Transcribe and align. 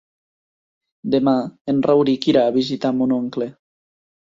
Demà 1.17 1.35
en 1.75 1.85
Rauric 1.91 2.29
irà 2.35 2.49
a 2.49 2.59
visitar 2.59 2.97
mon 3.01 3.19
oncle. 3.23 3.55